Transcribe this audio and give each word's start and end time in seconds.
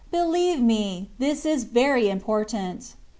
Believe 0.09 0.59
me, 0.59 1.11
this 1.19 1.45
is 1.45 1.63
very 1.63 2.09
important. 2.09 2.95